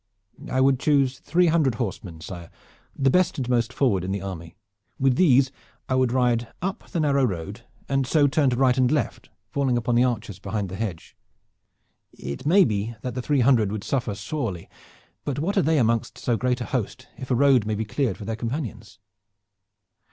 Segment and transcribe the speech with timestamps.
[0.51, 2.49] "I would choose three hundred horsemen, sire,
[2.95, 4.55] the best and most forward in the army.
[4.99, 5.51] With these
[5.87, 9.77] I would ride up the narrow road, and so turn to right and left, falling
[9.77, 11.15] upon the archers behind the hedge.
[12.17, 14.67] It may be that the three hundred would suffer sorely,
[15.23, 18.17] but what are they among so great a host, if a road may be cleared
[18.17, 18.97] for their companions?"